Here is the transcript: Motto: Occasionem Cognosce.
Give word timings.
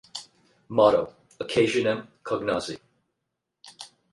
Motto: 0.77 1.13
Occasionem 1.37 2.07
Cognosce. 2.23 2.75